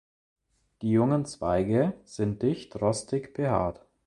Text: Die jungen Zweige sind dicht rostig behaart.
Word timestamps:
Die 0.81 0.89
jungen 0.89 1.27
Zweige 1.27 1.93
sind 2.05 2.41
dicht 2.41 2.75
rostig 2.81 3.35
behaart. 3.35 3.85